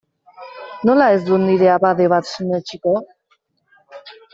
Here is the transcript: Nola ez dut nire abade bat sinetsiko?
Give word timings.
Nola 0.89 1.09
ez 1.17 1.19
dut 1.27 1.43
nire 1.45 1.69
abade 1.75 2.09
bat 2.17 2.33
sinetsiko? 2.33 2.99